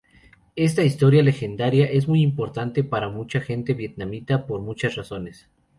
[0.55, 5.47] Esta historia legendaria es muy importante para mucha gente vietnamita por muchas razones.